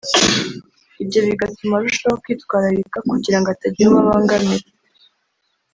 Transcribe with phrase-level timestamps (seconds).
[1.03, 4.67] ibyo bigatuma arushaho kwitwararika kugira ngo atagira uwo abangamira